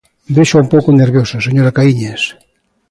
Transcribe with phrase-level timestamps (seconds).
[0.35, 2.21] Véxoa un pouco nerviosa, señora Caíñas.